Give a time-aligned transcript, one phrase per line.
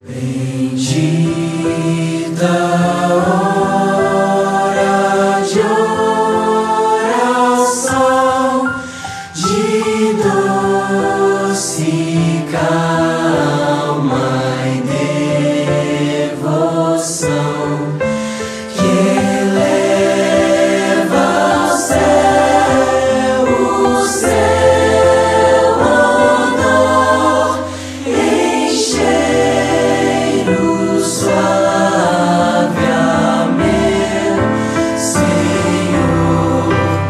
[0.00, 0.78] Bendita.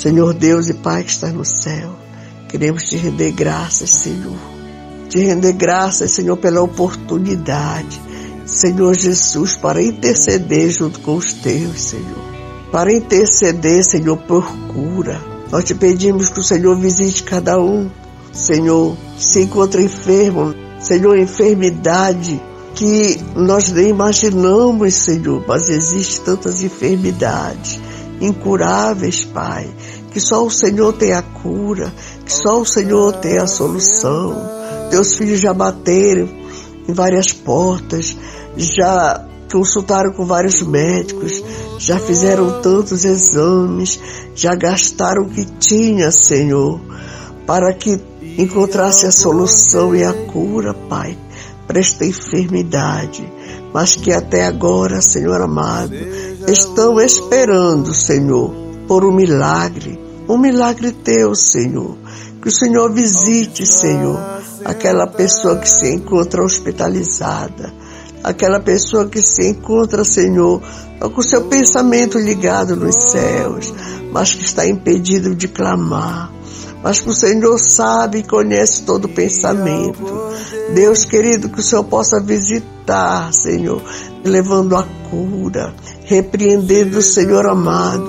[0.00, 1.94] Senhor Deus e Pai que está no céu,
[2.48, 4.38] queremos te render graças, Senhor.
[5.10, 8.00] Te render graças, Senhor, pela oportunidade,
[8.46, 12.30] Senhor Jesus, para interceder junto com os teus, Senhor.
[12.72, 15.29] Para interceder, Senhor, por cura.
[15.50, 17.90] Nós te pedimos que o Senhor visite cada um,
[18.32, 22.40] Senhor, que se encontra enfermo, Senhor, enfermidade
[22.74, 27.80] que nós nem imaginamos, Senhor, mas existem tantas enfermidades
[28.20, 29.68] incuráveis, Pai,
[30.12, 31.92] que só o Senhor tem a cura,
[32.24, 34.36] que só o Senhor tem a solução.
[34.90, 36.28] Teus filhos já bateram
[36.88, 38.16] em várias portas,
[38.56, 41.42] já consultaram com vários médicos,
[41.80, 43.98] já fizeram tantos exames,
[44.34, 46.80] já gastaram o que tinha, Senhor,
[47.46, 48.00] para que
[48.38, 51.16] encontrasse a solução e a cura, Pai,
[51.66, 53.40] para esta enfermidade
[53.72, 55.94] mas que até agora, Senhor amado,
[56.48, 58.52] estão esperando, Senhor,
[58.86, 61.96] por um milagre, um milagre teu, Senhor.
[62.42, 64.18] Que o Senhor visite, Senhor,
[64.64, 67.72] aquela pessoa que se encontra hospitalizada,
[68.22, 70.62] aquela pessoa que se encontra, Senhor,
[71.14, 73.72] com seu pensamento ligado nos céus,
[74.12, 76.32] mas que está impedido de clamar
[76.82, 80.02] mas que o Senhor sabe e conhece todo o pensamento.
[80.74, 83.82] Deus querido, que o Senhor possa visitar, Senhor,
[84.24, 88.08] levando a cura, repreendendo, Senhor amado,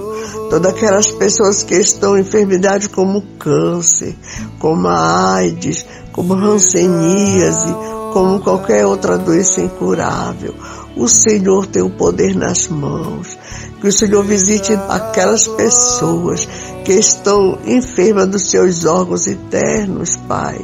[0.49, 4.15] todas aquelas pessoas que estão em enfermidade como câncer,
[4.59, 7.75] como a AIDS, como hanseníase,
[8.11, 10.53] como qualquer outra doença incurável.
[10.95, 13.37] O Senhor tem o poder nas mãos.
[13.79, 16.47] Que o Senhor visite aquelas pessoas
[16.85, 20.59] que estão enfermas dos seus órgãos internos, Pai,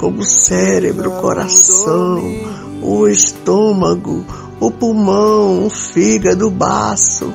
[0.00, 2.22] como o cérebro, o coração,
[2.82, 4.24] o estômago,
[4.58, 7.32] o pulmão, o fígado, o baço,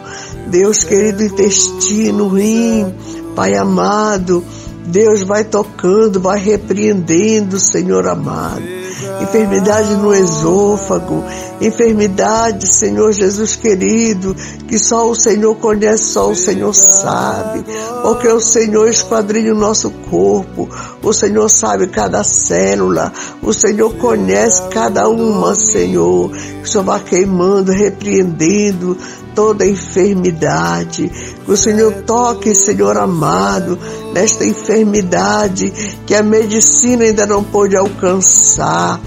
[0.47, 2.93] Deus querido, intestino, rim,
[3.35, 4.43] Pai amado,
[4.87, 8.72] Deus vai tocando, vai repreendendo, Senhor amado
[9.22, 11.24] enfermidade no esôfago,
[11.62, 14.35] enfermidade, Senhor Jesus querido,
[14.68, 17.63] que só o Senhor conhece, só o Senhor sabe,
[18.01, 20.69] porque o Senhor esquadrinha o nosso corpo,
[21.01, 27.03] o Senhor sabe cada célula, o Senhor conhece cada uma, Senhor, que o Senhor vai
[27.03, 28.97] queimando, repreendendo,
[29.35, 31.09] toda enfermidade.
[31.45, 33.77] Que o Senhor toque, Senhor amado,
[34.13, 35.71] nesta enfermidade
[36.05, 38.99] que a medicina ainda não pôde alcançar.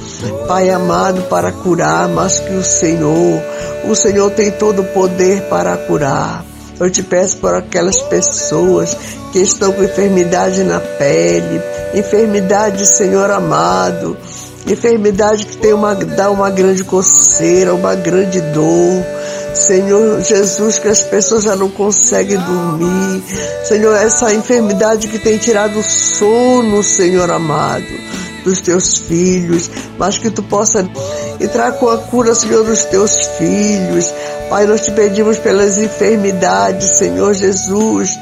[0.46, 3.42] Pai amado, para curar, mas que o Senhor,
[3.88, 6.44] o Senhor tem todo o poder para curar.
[6.78, 8.96] Eu te peço por aquelas pessoas
[9.32, 11.60] que estão com enfermidade na pele,
[11.94, 14.16] enfermidade, Senhor amado,
[14.66, 19.15] enfermidade que tem uma, dá uma grande coceira, uma grande dor.
[19.56, 23.22] Senhor Jesus, que as pessoas já não conseguem dormir.
[23.64, 27.86] Senhor, essa enfermidade que tem tirado o sono, Senhor amado,
[28.44, 30.88] dos teus filhos, mas que tu possa
[31.40, 34.12] entrar com a cura, Senhor, dos teus filhos.
[34.50, 38.16] Pai, nós te pedimos pelas enfermidades, Senhor Jesus,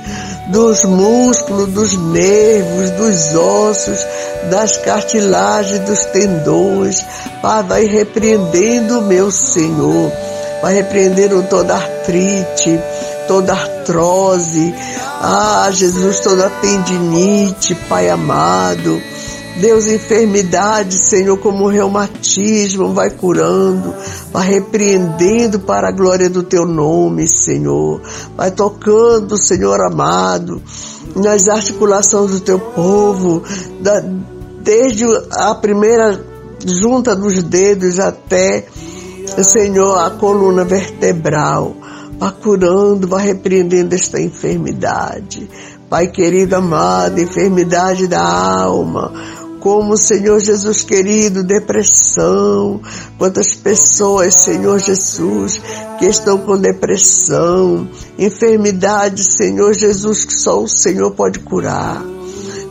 [0.48, 4.06] dos músculos, dos nervos, dos ossos,
[4.50, 7.04] das cartilagens, dos tendões.
[7.42, 10.10] Pai, vai repreendendo, meu Senhor
[10.64, 12.80] vai repreendendo toda artrite,
[13.28, 14.74] toda artrose,
[15.20, 18.98] ah, Jesus, toda tendinite, Pai amado,
[19.60, 23.94] Deus, enfermidade, Senhor, como reumatismo, vai curando,
[24.32, 28.00] vai repreendendo para a glória do teu nome, Senhor.
[28.34, 30.62] Vai tocando, Senhor amado,
[31.14, 33.42] nas articulações do teu povo,
[33.82, 34.02] da,
[34.62, 36.24] desde a primeira
[36.64, 38.66] junta dos dedos até,
[39.42, 41.74] Senhor, a coluna vertebral.
[42.18, 45.48] Vai curando, vai repreendendo esta enfermidade.
[45.90, 49.12] Pai querido amado, enfermidade da alma,
[49.60, 52.80] como, Senhor Jesus querido, depressão.
[53.18, 55.60] Quantas pessoas, Senhor Jesus,
[55.98, 57.88] que estão com depressão,
[58.18, 62.13] enfermidade, Senhor Jesus, que só o Senhor pode curar.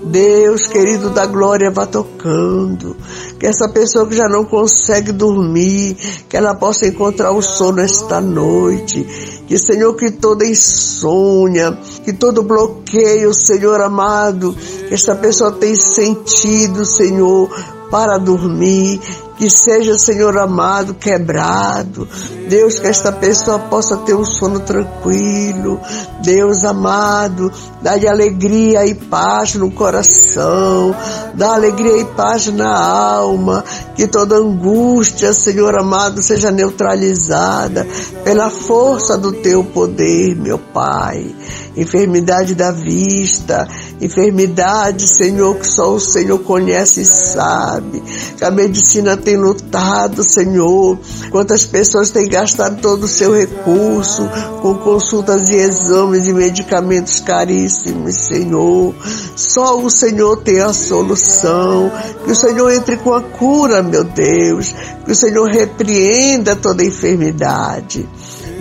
[0.05, 2.95] Deus querido da glória vá tocando,
[3.39, 5.95] que essa pessoa que já não consegue dormir,
[6.27, 9.03] que ela possa encontrar o sono esta noite,
[9.47, 14.55] que Senhor, que toda insônia, que todo bloqueio, Senhor amado,
[14.87, 17.49] que esta pessoa tem sentido, Senhor,
[17.93, 18.99] para dormir,
[19.37, 22.07] que seja, Senhor amado, quebrado.
[22.49, 25.79] Deus, que esta pessoa possa ter um sono tranquilo.
[26.23, 27.51] Deus amado,
[27.83, 30.95] dá-lhe alegria e paz no coração,
[31.35, 33.63] dá alegria e paz na alma,
[33.95, 37.85] que toda angústia, Senhor amado, seja neutralizada
[38.23, 41.35] pela força do teu poder, meu Pai.
[41.77, 43.67] Enfermidade da vista,
[44.01, 48.01] enfermidade, Senhor, que só o Senhor conhece e sabe.
[48.37, 50.97] Que a medicina tem lutado, Senhor.
[51.31, 54.27] Quantas pessoas têm gastado todo o seu recurso
[54.61, 58.93] com consultas e exames e medicamentos caríssimos, Senhor.
[59.35, 61.91] Só o Senhor tem a solução.
[62.25, 64.73] Que o Senhor entre com a cura, meu Deus.
[65.05, 68.07] Que o Senhor repreenda toda enfermidade.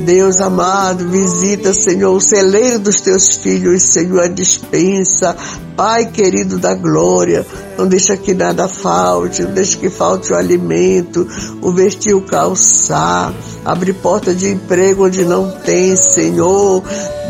[0.04, 5.36] Deus amado, visita, Senhor, o celeiro dos teus filhos, Senhor, a dispensa.
[5.76, 7.46] Pai querido da glória,
[7.78, 11.26] não deixa que nada falte, não deixa que falte o alimento,
[11.62, 13.32] o vestir, o calçar.
[13.64, 16.82] Abre porta de emprego onde não tem, Senhor.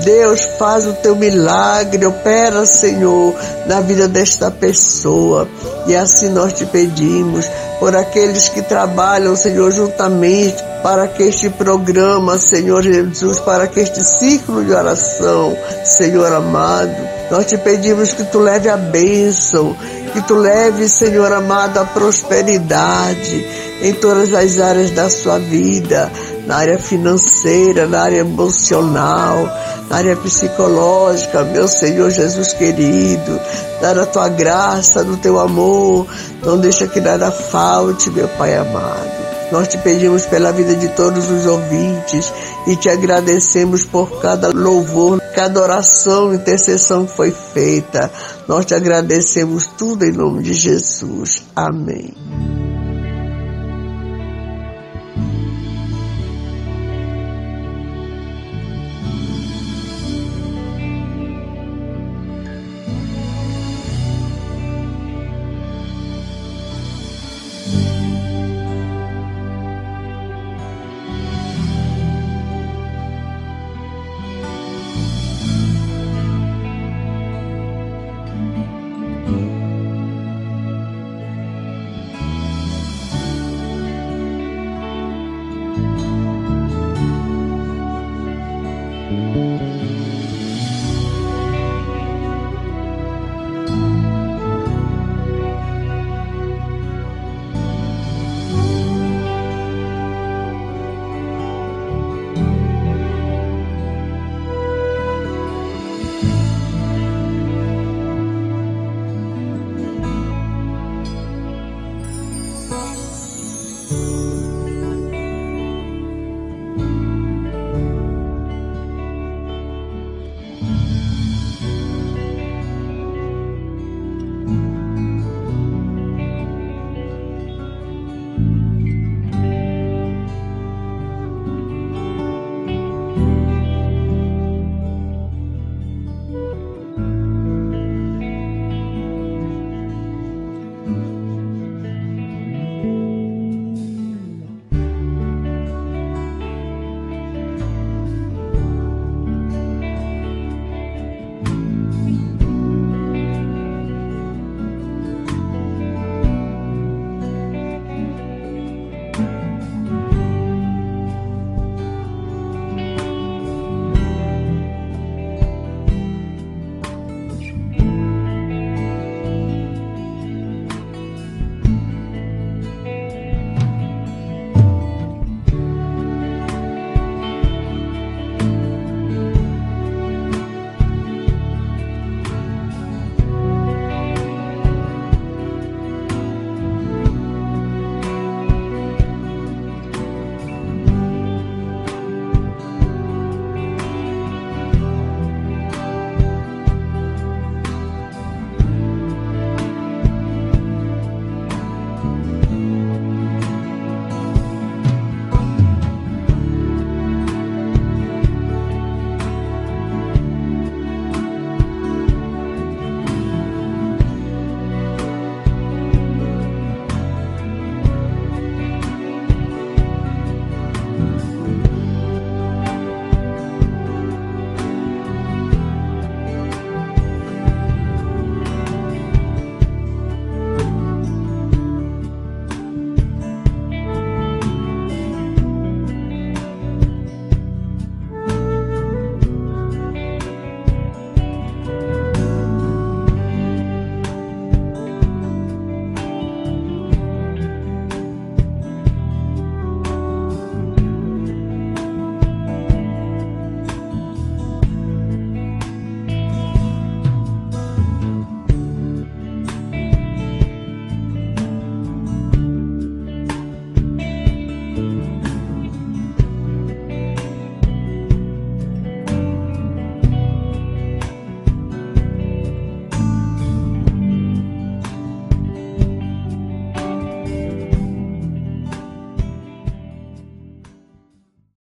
[0.05, 3.35] Deus, faz o teu milagre, opera, Senhor,
[3.67, 5.47] na vida desta pessoa.
[5.87, 7.47] E assim nós te pedimos
[7.83, 14.05] por aqueles que trabalham, Senhor, juntamente para que este programa, Senhor Jesus, para que este
[14.05, 15.53] ciclo de oração,
[15.85, 16.95] Senhor amado,
[17.29, 19.77] nós te pedimos que tu leve a bênção,
[20.13, 26.11] que tu leve, Senhor amado, a prosperidade em todas as áreas da sua vida,
[26.47, 29.45] na área financeira, na área emocional,
[29.91, 33.41] na área psicológica, meu Senhor Jesus querido,
[33.81, 36.07] dar a tua graça, do teu amor,
[36.43, 39.23] não deixa que nada falte, meu Pai amado.
[39.51, 42.33] Nós te pedimos pela vida de todos os ouvintes
[42.67, 48.11] e te agradecemos por cada louvor, cada oração, intercessão que foi feita.
[48.49, 51.45] Nós te agradecemos tudo em nome de Jesus.
[51.55, 52.52] Amém.